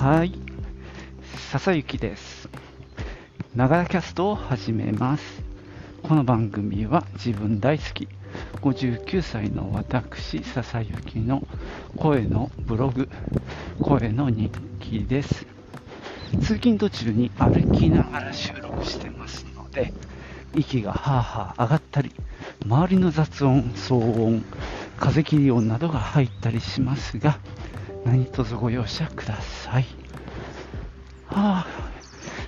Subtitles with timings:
[0.00, 0.32] はい、
[1.50, 2.48] 笹雪です。
[3.54, 5.42] ながらキャストを始めます。
[6.02, 8.08] この番組は自分大好き、
[8.62, 11.46] 59歳の私、笹雪の
[11.98, 13.10] 声のブログ、
[13.82, 14.50] 声の日
[14.80, 15.46] 記です。
[16.40, 19.92] 通勤途中に歩きながら収録してますので、
[20.54, 22.10] 息がはあはあ上がったり、
[22.64, 24.46] 周りの雑音、騒音、
[24.98, 27.38] 風切り音などが入ったりしますが、
[28.04, 29.86] 何卒ご容赦ください。
[31.26, 31.66] はあ、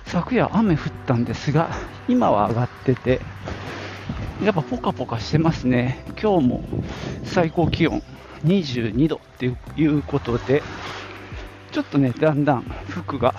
[0.05, 1.69] 昨夜雨降ったんですが、
[2.07, 3.21] 今は上がってて、
[4.43, 6.03] やっぱポカポカしてますね。
[6.21, 6.63] 今日も
[7.23, 8.01] 最高気温
[8.45, 9.45] 22度って
[9.77, 10.61] いうことで、
[11.71, 13.33] ちょっとね、だんだん服が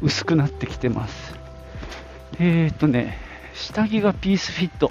[0.00, 1.34] 薄くなってきてます。
[2.38, 3.18] えーとね、
[3.54, 4.90] 下着がピースフィット。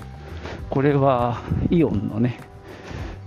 [0.70, 2.40] これはイオンのね、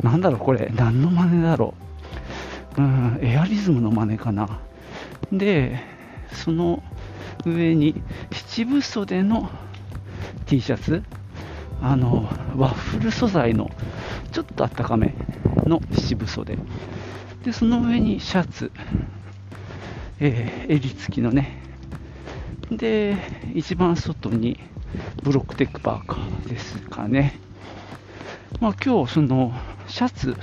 [0.02, 1.87] なんだろうこれ、何の真似だろう。
[2.78, 4.60] うん、エアリズムの真似かな。
[5.32, 5.80] で、
[6.32, 6.82] その
[7.44, 9.50] 上に七分袖の
[10.46, 11.02] T シャツ、
[11.82, 13.70] あの、ワッフル素材の
[14.30, 15.14] ちょっとあったかめ
[15.66, 16.56] の七分袖。
[17.44, 18.70] で、その上にシャツ、
[20.20, 21.60] えー襟付きのね。
[22.70, 23.16] で、
[23.54, 24.60] 一番外に
[25.22, 27.40] ブロックテックパーカーですかね。
[28.60, 29.52] まあ今日その
[29.88, 30.36] シャツ、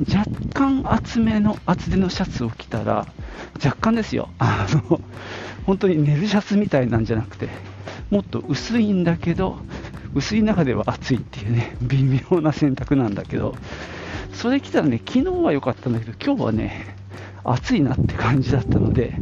[0.00, 3.06] 若干厚めの厚手のシャツを着たら、
[3.62, 5.00] 若干ですよ、あの
[5.66, 7.48] 本当に寝るシャツみたいなんじゃなくて、
[8.10, 9.58] もっと薄いんだけど、
[10.14, 13.54] 薄い中では暑いっていうね、微妙な選択なんだけど、
[14.32, 16.96] それ着たらね、昨日は良かったんだけど、今日はね、
[17.44, 19.20] 暑いなって感じだったので、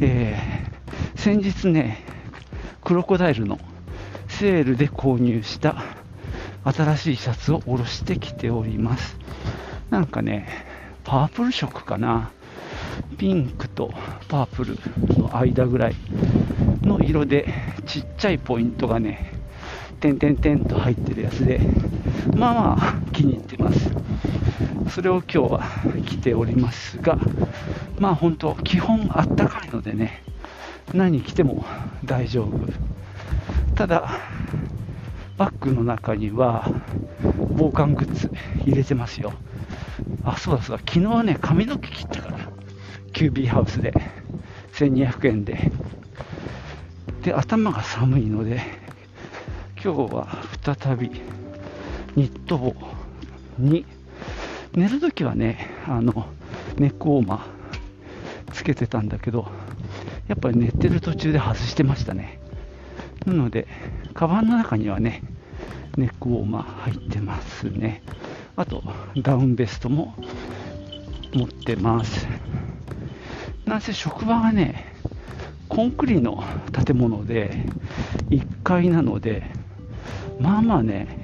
[0.00, 0.64] えー
[1.16, 2.04] 先日ね、
[2.84, 3.58] クロコダイルの
[4.28, 5.82] セールで購入した
[6.64, 9.16] 新しいシャツを下ろしてきております。
[9.90, 10.48] なんかね、
[11.04, 12.30] パープル色かな。
[13.18, 13.92] ピンクと
[14.28, 14.78] パープル
[15.18, 15.94] の間ぐらい
[16.82, 17.52] の色で、
[17.86, 19.32] ちっちゃいポイントがね、
[20.00, 21.60] 点々点と入ってるやつで、
[22.36, 23.90] まあまあ気に入ってます。
[24.90, 25.62] それを今日は
[26.06, 27.18] 着ておりますが、
[27.98, 30.22] まあ本当、基本あったかいのでね、
[30.92, 31.64] 何着ても
[32.04, 32.60] 大丈夫。
[33.74, 34.08] ただ、
[35.36, 36.70] バッグの中には
[37.56, 38.30] 防寒グッズ
[38.64, 39.32] 入れてますよ。
[40.24, 42.38] あ、そうだそうだ、昨日はね、髪の毛切ったから、
[43.12, 43.92] キュービーハウスで、
[44.72, 45.70] 1200円で。
[47.22, 48.62] で、頭が寒いので、
[49.82, 51.10] 今日は再び
[52.16, 52.74] ニット帽
[53.58, 53.84] に、
[54.74, 56.26] 寝るときはね、あの、
[56.78, 59.46] ネックウォーマーつけてたんだけど、
[60.26, 62.40] やっぱり寝てる途中で外してましたね。
[63.26, 63.68] なので、
[64.14, 65.22] カバンの中にはね、
[65.96, 68.02] ネックウォーマー入ってますね。
[68.56, 68.82] あと、
[69.16, 70.14] ダウンベストも
[71.32, 72.26] 持ってます。
[73.66, 74.86] なんせ職場がね、
[75.68, 76.44] コンクリの
[76.84, 77.66] 建物で、
[78.30, 79.42] 1階なので、
[80.38, 81.18] まあまあね、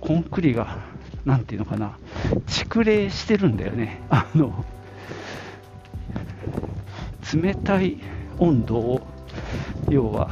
[0.00, 0.78] コンクリが、
[1.24, 1.98] なんていうのかな、
[2.46, 4.00] 蓄冷してるんだよね。
[4.10, 4.64] あの、
[7.32, 7.98] 冷たい
[8.38, 9.06] 温度を
[9.88, 10.30] 要は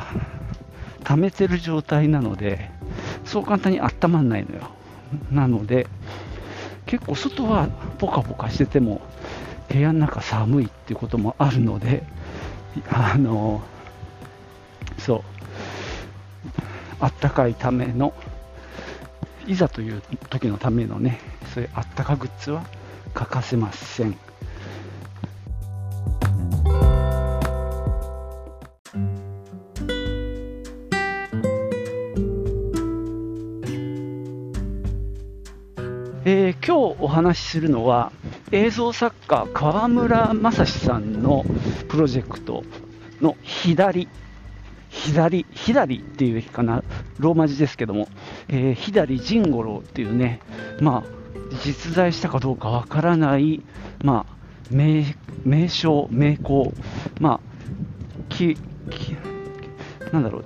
[1.04, 2.70] 溜めてる状態なので
[3.24, 4.70] そう簡単に温まらないのよ
[5.30, 5.86] なので
[6.86, 9.00] 結構外はポカポカしてても
[9.68, 12.02] 部屋の中寒いっていうこともあるので
[12.90, 13.62] あの
[14.98, 15.22] そう
[17.00, 18.12] あったかいための
[19.46, 21.20] いざという時のためのね
[21.54, 22.64] そういうあったかグッズは
[23.14, 24.27] 欠かせません。
[37.18, 38.12] 話しするのは
[38.52, 41.44] 映像作家川村正史さんの
[41.88, 42.62] プロジェクト
[43.20, 44.08] の左
[44.88, 46.84] 左左っていうべきかな
[47.18, 48.08] ローマ字ですけども、
[48.48, 50.40] えー左仁五郎っていうね
[50.80, 51.04] まあ
[51.64, 53.62] 実在したかどうかわからない
[54.04, 54.36] まあ
[54.70, 55.04] 名
[55.44, 56.72] 名称名工
[57.20, 57.40] まあ
[58.28, 58.56] 木
[58.90, 59.16] 木
[60.12, 60.44] なんだろう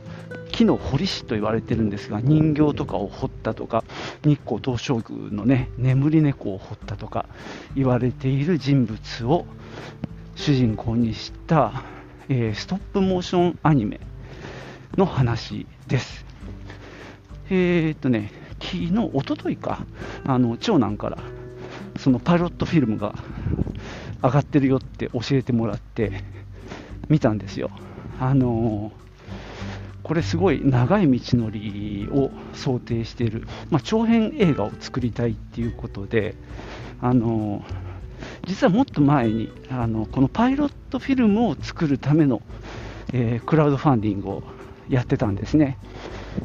[0.53, 3.85] 木の彫り師と言われてるんですが人形とかを彫ったとか
[4.25, 7.27] 日光東照宮のね眠り猫を彫ったとか
[7.75, 9.47] 言われている人物を
[10.37, 11.83] 主人公にした、
[12.29, 14.01] えーストップモーションアニメ
[14.97, 16.25] の話です。
[17.51, 19.85] えーっとね、昨日、一昨日か、
[20.25, 21.19] あの長男から
[21.99, 23.15] そのパイロットフィルムが
[24.23, 26.25] 上がってるよって教えてもらって
[27.09, 27.71] 見たんですよ。
[28.19, 29.02] あのー
[30.03, 36.35] これすごい長い道のりを想定している、まあ、長編映画を作りたいっていうことで、
[37.01, 37.65] あの
[38.47, 42.43] 実はもっと前にあのこのパイロットフィルムを作るための、
[43.13, 44.43] えー、クラウドファンディングを
[44.89, 45.79] やってたんですね。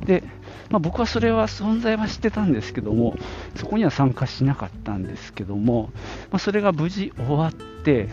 [0.05, 0.23] で
[0.69, 3.15] まあ、僕はそれは存在は知ってたんですけども、
[3.55, 5.89] そこには参加しなかったんですけども、
[6.29, 8.09] まあ、それが無事終わって、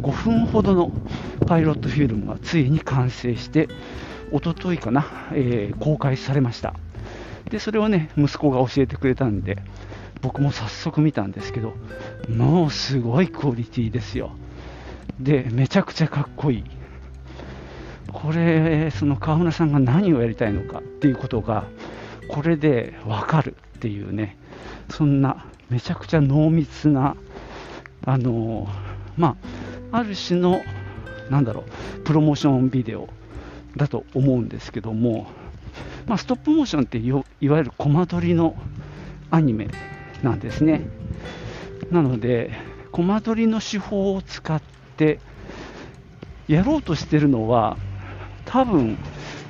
[0.00, 0.92] 5分ほどの
[1.46, 3.68] パイロットフィルムがついに完成して、
[4.32, 6.74] おとといかな、えー、公開されました。
[7.50, 9.58] で、それをね、息子が教えてくれたんで、
[10.20, 11.74] 僕も早速見たんですけど、
[12.28, 14.32] もうすごいクオリティですよ。
[15.20, 16.64] で、めちゃくちゃかっこいい。
[18.12, 21.64] これ、その川村さんが何をやりたいのかっていうことが、
[22.28, 24.36] これで分かるっていうね、
[24.90, 27.16] そんなめちゃくちゃ濃密な、
[28.04, 28.68] あの
[29.16, 29.36] ま
[29.92, 30.60] あ、ある種の、
[31.30, 31.64] なんだろ
[31.98, 33.08] う、プロモーションビデオ
[33.76, 35.26] だと思うんですけども、
[36.06, 38.56] まあ、ストップモーションっていわゆるコマ撮りの
[39.30, 39.68] アニメ
[40.22, 40.82] なんですね。
[41.90, 42.52] なので、
[42.92, 44.62] コマ撮りの手法を使っ
[44.96, 45.20] て
[46.48, 47.76] やろうとしてるのは、
[48.46, 48.96] 多分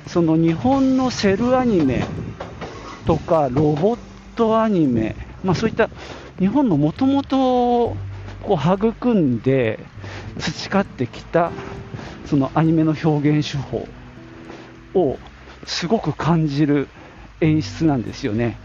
[0.07, 2.03] その日本のセルアニメ
[3.05, 3.99] とかロボッ
[4.35, 5.89] トアニメ、まあ、そういった
[6.39, 7.95] 日本のもともと
[8.43, 9.79] 育んで
[10.39, 11.51] 培ってきた
[12.25, 13.87] そのアニメの表現手法
[14.97, 15.19] を
[15.65, 16.87] すごく感じる
[17.41, 18.57] 演出なんですよね。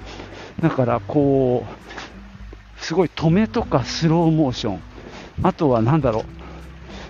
[0.60, 4.80] だからこう、すごい止めとかスローモーション、
[5.42, 6.20] あとは何だろ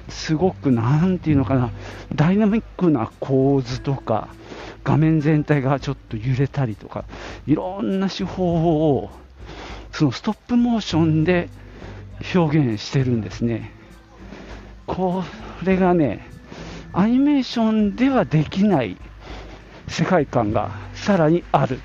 [0.09, 1.71] う、すごくなんていうのかな、
[2.15, 4.29] ダイナミックな構図とか、
[4.85, 7.05] 画面全体がちょっと揺れたりとか、
[7.47, 9.11] いろんな手法を、
[9.93, 11.49] そのストップモーションで
[12.35, 13.73] 表現してるんですね。
[14.87, 15.25] こ
[15.63, 16.27] れがね、
[16.93, 18.97] アニメーションではできない
[19.93, 21.81] 世界観がさらにある。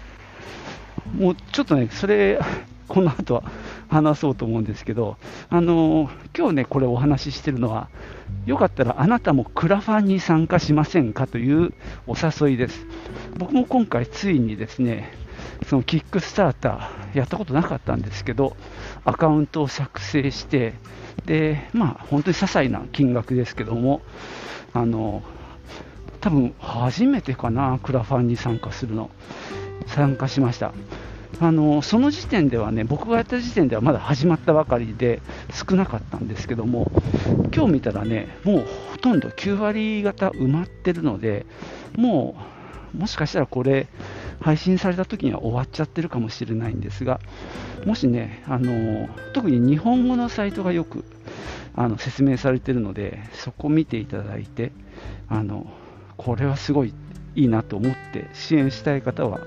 [1.14, 2.40] もうちょっとね、それ、
[2.88, 3.44] この後は
[3.90, 5.18] 話そうと思うんですけど、
[5.50, 7.90] あの今日ね、これお話ししてるのは、
[8.46, 11.74] よかったらあなたもクラファンに参加しませんかという
[12.08, 12.86] お誘いです。
[13.38, 15.12] 僕も今回ついにですね、
[15.68, 18.56] そのキックスターターやったことなかったんですけど、
[19.04, 20.76] アカウントを作成して、
[21.26, 24.02] で、まあ本当に些細な金額ですけども、
[24.74, 25.24] あの、
[26.22, 29.10] 多分初めてかな、クラファンに参加するの。
[29.88, 30.74] 参加しました。
[31.40, 35.22] あのその時点ではね、僕がやった時点ではまだ始まったばかりで
[35.52, 36.92] 少なかったんですけども、
[37.54, 41.46] 今日見たらね、もうほとんど9割方埋まってるので、
[41.96, 42.36] も
[42.94, 43.88] うもしかしたらこれ、
[44.40, 47.20] 配信された時には終わっちゃってるかもしれないんですが、
[47.86, 51.04] もしね、あの特に日本語のサイトがよく
[51.76, 54.72] あの説明されてるので、そこ見ていただいて、
[55.30, 55.68] あの
[56.18, 56.94] これはすごい
[57.36, 59.40] いいなと思って支援したい方は、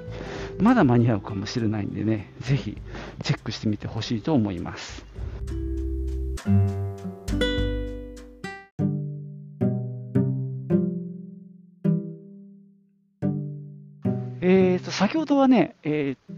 [0.59, 2.79] まだ間に合うかもしれないんでね、ぜひ
[3.23, 5.05] チェックしてみてほしいと思います。
[14.43, 16.35] えーと、先ほどはね、えー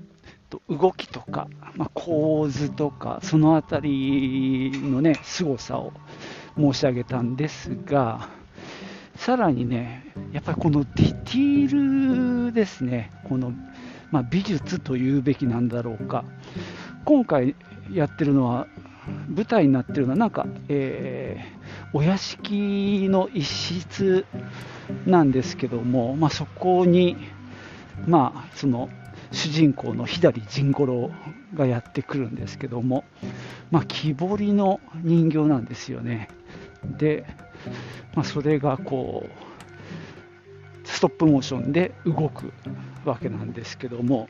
[0.51, 5.93] と動きとか、まあ、構図とか、そのあたりのね、凄さを
[6.59, 8.29] 申し上げたんですが、
[9.17, 13.53] さらにね、やっぱりこのディティールですね、この、
[14.11, 16.25] まあ、美術というべきなんだろうか、
[17.05, 17.55] 今回
[17.93, 18.67] やってるのは、
[19.29, 24.25] 舞台になってるのは、なんか、えー、お屋敷の一室
[25.07, 27.17] なんですけども、まあ、そこに、
[28.07, 28.89] まあ、その
[29.33, 31.11] 主人公の左甚五郎
[31.55, 33.05] がやってくるんですけども、
[33.71, 36.29] まあ、木彫りの人形なんですよね。
[36.85, 37.25] で、
[38.15, 42.53] まあ、それがこうストップモーションで動く
[43.05, 44.29] わけなんですけども、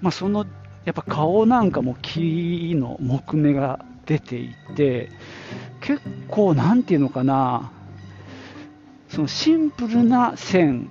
[0.00, 0.46] まあ、その
[0.84, 5.10] やっぱ顔なんかも木の木目が出ていて
[5.80, 7.70] 結構なんていうのかな
[9.08, 10.90] そのシンプルな線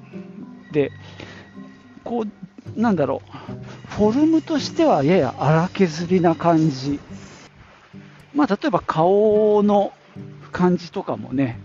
[0.72, 0.92] で
[2.04, 7.00] こうなんだろうフォルムとしてはやや荒削りな感じ。
[8.34, 9.92] まあ例えば顔の
[10.51, 11.60] 感じとかもね、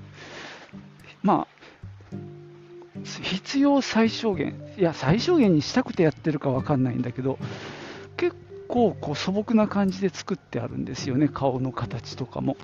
[1.23, 1.57] まあ、
[3.23, 7.38] 必要最小限、いや、最小限にしたくてやってるか分かんないんだけど、
[8.16, 8.37] 結
[8.69, 12.57] 構こう素朴な感じで作ってあるんですよね、顔の形とかも。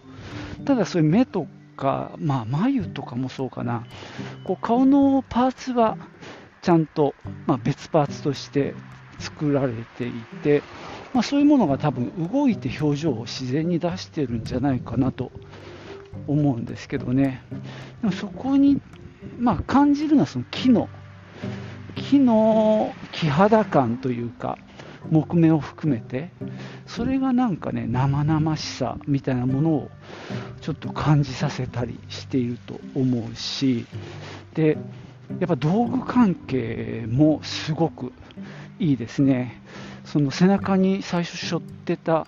[0.65, 3.85] ただ、そういう目とか、まあ、眉とかもそうかな、
[4.45, 5.97] こう顔のパーツは
[6.63, 7.15] ちゃんと、
[7.47, 8.75] まあ、別パーツとして
[9.19, 10.13] 作られてい
[10.43, 10.63] て、
[11.13, 15.31] まあ、そういうものが多分動いて表情を自然に出してるんじゃないかなと
[16.27, 17.43] 思うんですけどね、
[18.01, 18.81] でもそこに、
[19.39, 20.89] まあ、感じるのはその木の、
[21.95, 24.59] 木の木肌感というか、
[25.11, 26.31] 木目を含めて
[26.87, 29.91] それがなんかね生々しさみたいなものを
[30.61, 33.87] ちょっと感じさせたりしていると思うし
[34.55, 34.79] で
[35.41, 38.13] やっぱ道具関係もすごく
[38.79, 39.61] いいですね。
[40.05, 42.27] その背中に最初背負ってた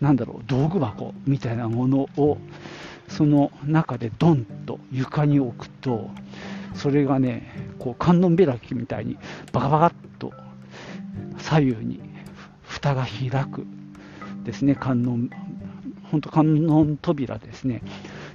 [0.00, 2.38] なんだろう道具箱みたいなものを
[3.08, 6.10] その中でドンと床に置くと
[6.74, 9.16] それがねこう観音開きみたいに
[9.52, 10.32] バカバカっと
[11.38, 12.00] 左右に
[12.62, 13.66] 蓋が開く。
[14.44, 15.28] ですね観音
[16.10, 17.82] 本当観音扉ですね。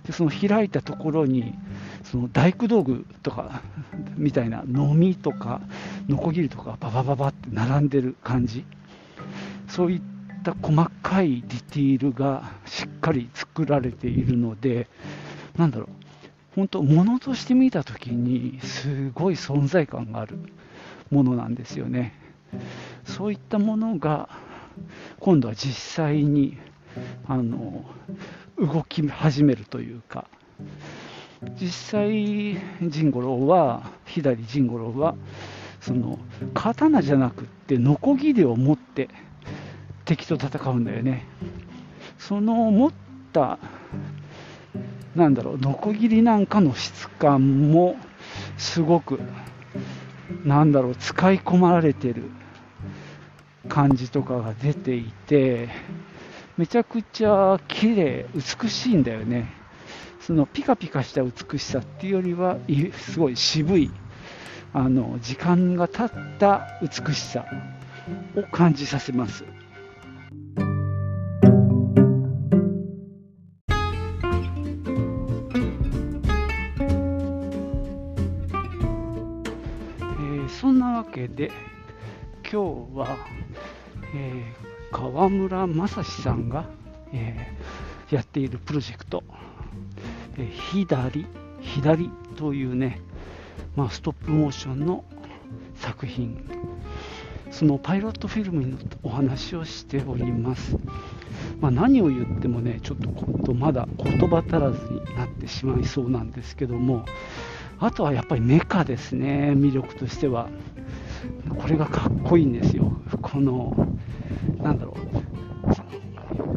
[0.05, 1.53] でその開いたところに
[2.03, 3.61] その大工道具とか
[4.17, 5.61] みたいなのみとか
[6.09, 8.65] のこぎりとかババババって並んでる感じ。
[9.69, 10.01] そういっ
[10.43, 14.87] た細かいディティールがしっかり作られているので
[15.57, 15.87] なんだろう。
[16.55, 20.37] 本当物として見た時にすごい存在感がある
[21.09, 22.13] ものなんですよね。
[23.05, 24.27] そういったものが
[25.19, 26.57] 今度は実際に
[27.27, 27.85] あの
[28.57, 30.27] 動き始めるというか。
[31.59, 32.11] 実際
[32.81, 35.15] 甚五郎は左甚五郎は
[35.79, 36.19] その
[36.53, 39.09] 刀じゃなくってノコギリを持って
[40.11, 41.25] 敵と戦うんだよね。
[42.17, 42.91] その持っ
[43.31, 43.59] た
[45.15, 47.95] なんだろうノコギリなんかの質感も
[48.57, 49.21] すごく
[50.43, 52.23] なんだろう使い込まれてる
[53.69, 55.69] 感じとかが出ていて
[56.57, 59.49] めちゃくちゃ綺麗美しいんだよね。
[60.19, 62.57] そのピカピカした美しさっていうよりは
[62.93, 63.89] すごい渋い
[64.73, 67.45] あの時間が経った美しさ
[68.35, 69.45] を感じさせます。
[85.21, 86.65] 川村正史さんが、
[87.13, 89.23] えー、やっているプロジェクト
[90.35, 91.27] 「えー、左
[91.61, 92.99] 左」というね、
[93.75, 95.05] まあ、ストップモーションの
[95.75, 96.43] 作品
[97.51, 100.75] そのパイロットフィルムのお話をしております、
[101.59, 107.05] まあ、何を言ってもねちょっとまだ言葉足らずになってしまいそうなんですけども
[107.79, 110.49] あとはやっぱりメカですね、魅力としては。
[111.49, 112.93] これがかっこいいんですよ。
[113.23, 113.87] この、
[114.61, 114.95] なんだろ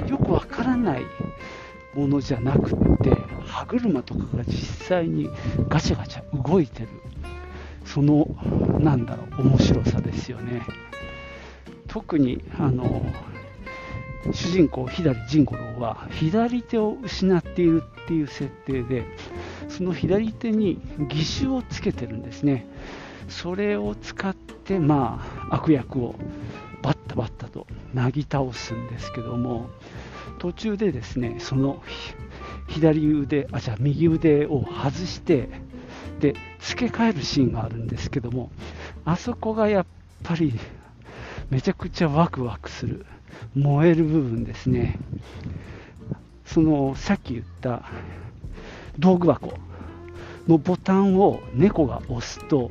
[0.07, 1.03] う、よくわからない
[1.95, 5.29] ものじゃなくって、歯車とかが実際に
[5.69, 6.89] ガチャガチャ動いてる、
[7.85, 8.29] その、
[8.81, 10.63] なんだろう、面白さですよね。
[11.89, 13.07] 特に、あの、
[14.33, 19.05] 主人公、左仁五郎は左手を失っているっていう設定で、
[19.69, 20.81] その左手に
[21.11, 22.67] 義手をつけてるんですね。
[23.29, 26.15] それを使って、まあ、悪役を
[27.95, 29.71] なぎ倒すんですけども、
[30.39, 31.83] 途中でですね、その
[32.69, 35.49] 左腕、あ、じゃあ右腕を外して、
[36.21, 38.51] で、付け替えるシーンがあるんですけども、
[39.05, 39.87] あそこがやっ
[40.23, 40.59] ぱり
[41.51, 43.07] めちゃくちゃワクワクする、
[43.55, 44.99] 燃える部分ですね。
[46.45, 47.83] そのさっき言った
[48.99, 49.55] 道具箱
[50.47, 52.71] のボタンを猫が押すと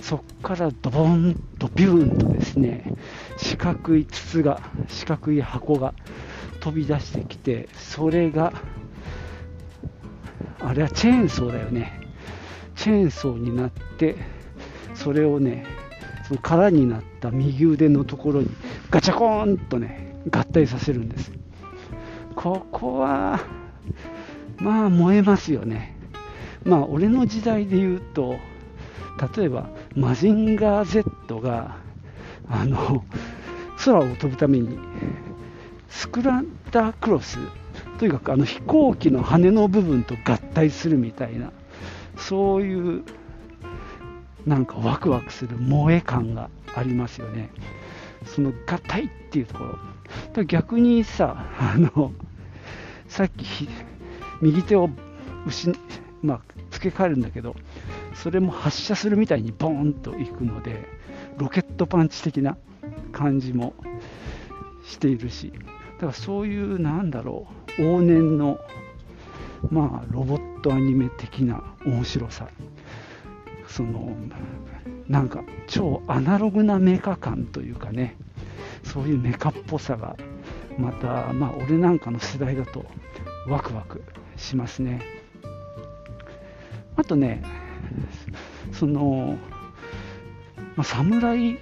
[0.00, 2.92] そこからドボンとビューンとですね
[3.36, 5.94] 四角い筒が四角い箱が
[6.60, 8.52] 飛び出してきてそれが
[10.60, 12.00] あれはチェーンソーだよね
[12.74, 14.16] チェーンソーになって
[14.94, 15.64] それをね
[16.26, 18.48] その空になった右腕のところに
[18.90, 21.30] ガチャコーンとね合体させるんです
[22.34, 23.40] ここは
[24.58, 25.96] まあ燃えますよね。
[26.64, 28.36] まあ俺の時代で言うと、
[29.36, 31.76] 例えばマジンガー Z が
[32.48, 33.04] あの
[33.86, 34.78] 空を飛ぶために
[35.88, 37.38] スクランダークロス
[37.98, 41.52] とにかくあの飛行機の羽の部分と合体するみたいな
[42.16, 43.04] そういう
[44.44, 47.50] なんかワクワクする萌え感がありますよね。
[48.24, 49.64] その合体っていうとこ
[50.34, 50.44] ろ。
[50.44, 52.12] 逆にさあの
[53.08, 53.68] さっき
[54.40, 54.88] 右手を
[55.46, 55.76] 失、
[56.22, 56.40] まあ、
[56.70, 57.56] 付け替えるんだけど、
[58.14, 60.86] それも発射するみたいにボーンといくので、
[61.38, 62.56] ロケットパンチ的な
[63.12, 63.74] 感じも
[64.84, 65.52] しているし、
[65.94, 67.46] だからそういう、なんだろ
[67.78, 68.58] う、往年の、
[69.70, 72.48] まあ、ロボットアニメ的な面白さ、
[73.66, 74.16] その、
[75.08, 78.16] なんか超アナログなメカ感というかね、
[78.82, 80.16] そういうメカっぽさが、
[80.78, 82.84] また、まあ、俺なんかの世代だと
[83.48, 84.02] ワクワク
[84.36, 85.02] しますね。
[86.96, 87.42] あとね、
[88.72, 89.38] その、
[90.76, 91.58] まあ、侍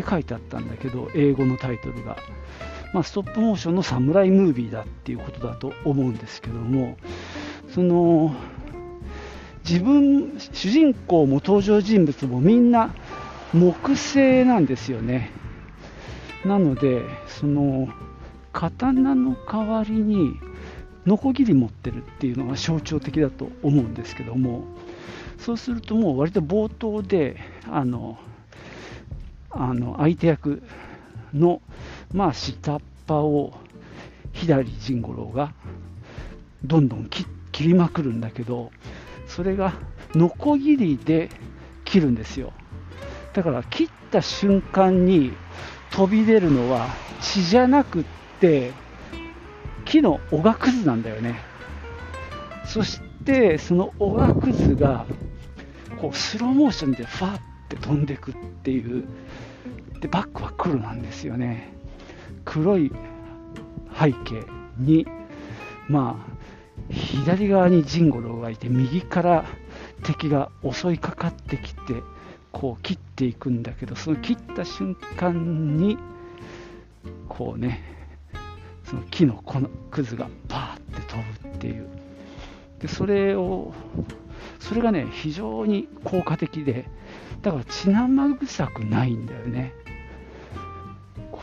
[0.00, 2.16] って書いてあったんだけど英語のタイトルが、
[2.92, 6.96] まあ、ストップモーションのサムライムービーだっていうことだと思うんですけども
[7.74, 8.34] その
[9.68, 12.94] 自分主人公も登場人物もみんな
[13.52, 15.30] 木製なんですよね。
[16.44, 17.88] なのでその
[18.52, 20.32] 刀の代わりに
[21.04, 24.64] ノコギリ持ってるっていうのが象徴的だと思うんですけども
[25.38, 27.36] そうするともう割と冒頭で
[27.70, 28.18] あの
[29.50, 30.62] あの相手役
[31.34, 31.60] の、
[32.12, 33.52] まあ、下っ端を
[34.32, 35.52] 左陣五郎が
[36.64, 37.26] どんどん切
[37.60, 38.70] りまくるんだけど
[39.26, 39.74] それが
[40.14, 41.28] ノコギリで
[41.84, 42.52] 切るんですよ。
[43.32, 45.32] だから切った瞬間に
[45.92, 46.88] 飛び出るのは
[47.20, 48.04] 血じゃなくっ
[48.40, 48.72] て
[49.84, 51.40] 木のおがくずなんだよね。
[52.64, 55.06] そしてそのおがくずが
[56.00, 59.04] こうスローモーションでファーって飛んでくっていう
[60.00, 61.72] でバックは黒なんですよね。
[62.44, 62.90] 黒い
[63.98, 64.44] 背景
[64.78, 65.06] に
[65.88, 69.44] まあ左側にジンゴロウがいて右から
[70.02, 71.80] 敵が襲いかかってきて
[72.52, 75.98] こう切っていくんだけどその切った瞬間に
[77.28, 77.82] こうね
[78.84, 81.86] その木の粉くずがパーって飛ぶっていう。
[82.80, 83.74] でそれを
[84.58, 86.86] それがね非常に効果的で
[87.42, 89.74] だから血生臭くないんだよね。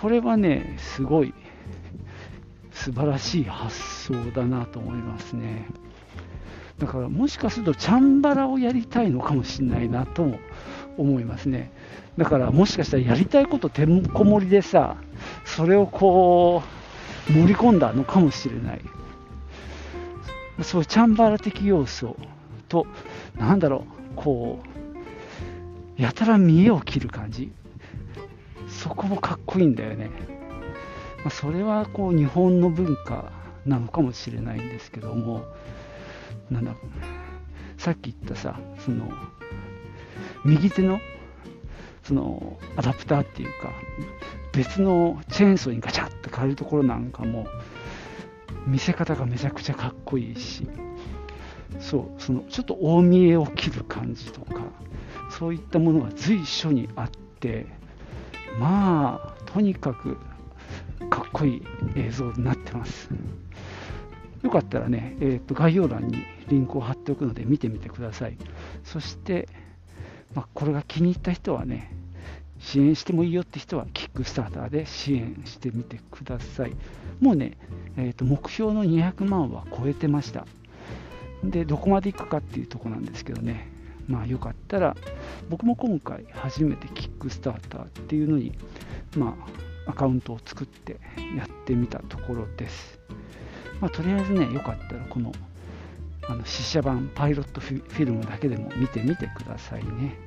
[0.01, 1.33] これはねすごい
[2.71, 5.67] 素晴らしい発想だなと思いますね。
[6.77, 10.39] だからもしかするとチャンバラをやりたいのかもしれないなとも
[10.97, 11.71] 思いますね。
[12.17, 14.97] だからもしかしたらやりたいことてんこ盛りでさ
[15.45, 16.61] それをこ
[17.29, 18.81] う盛り込んだのかもしれない。
[20.61, 22.15] そういうチャンバラ的要素
[22.67, 22.85] と
[23.37, 24.59] なんだろうこ
[25.97, 27.51] うやたら見栄を切る感じ。
[28.87, 30.09] そこもかっこいいんだよね、
[31.17, 33.33] まあ、それはこう日本の文化
[33.65, 35.43] なのかもしれないんですけども
[36.49, 36.73] なんだ
[37.77, 39.09] さっき言ったさその
[40.45, 40.99] 右手の
[42.03, 43.73] そのアダプターっていうか
[44.53, 47.45] 別のチェーンソーにガチャッと変えるところなんかも
[48.65, 50.65] 見せ方がめちゃくちゃかっこいいし
[51.81, 54.61] そうそのちょっと大見えを切る感じとか
[55.29, 57.76] そういったものが随所にあって
[58.59, 60.17] まあとにかく
[61.09, 61.63] かっこいい
[61.95, 63.09] 映像になってます。
[64.43, 68.37] よかったらね、えー、と概要欄にリンクを貼っておくので見てみてください。
[68.83, 69.47] そして、
[70.33, 71.91] まあ、これが気に入った人はね
[72.59, 76.71] 支援してもいいよって人はキックスターターで支援してみてください。
[77.19, 77.57] もうね、
[77.97, 80.45] えー、と目標の200万は超えてました。
[81.43, 83.76] でどこまでいくかっていうとこなんですけどね。
[84.07, 84.95] まあよかったら
[85.49, 88.53] 僕も今回初めてキックスターターっていうのに
[89.15, 89.37] ま
[89.85, 90.99] あアカウントを作って
[91.35, 92.99] やってみたところです。
[93.79, 95.31] まあとりあえずねよかったらこの
[96.29, 100.17] あの試写版パイロットフィルムだけでも見てみてくださいね。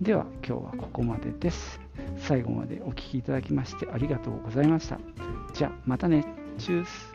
[0.00, 1.80] では今日はここまでです。
[2.18, 4.98] 最後までお聴きいただきましてありがとうございました。
[5.54, 6.24] じゃあまたね。
[6.58, 7.14] チュース。